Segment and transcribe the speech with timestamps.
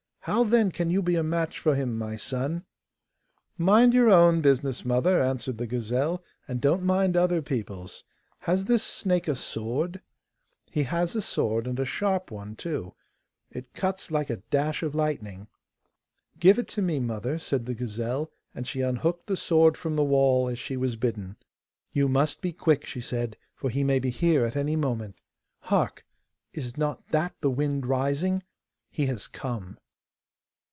[0.25, 2.63] How then can you be a match for him, my son?'
[3.57, 8.03] 'Mind your own business, mother,' answered the gazelle, 'and don't mind other people's!
[8.41, 9.99] Has this snake a sword?'
[10.69, 12.93] 'He has a sword, and a sharp one too.
[13.49, 15.47] It cuts like a dash of lightning.'
[16.37, 20.03] 'Give it to me, mother!' said the gazelle, and she unhooked the sword from the
[20.03, 21.35] wall, as she was bidden.
[21.93, 25.15] 'You must be quick,' she said, 'for he may be here at any moment.
[25.61, 26.05] Hark!
[26.53, 28.43] is not that the wind rising?
[28.91, 29.79] He has come!